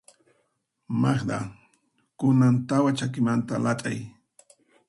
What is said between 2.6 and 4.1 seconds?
tawa chakimanta lat'ay.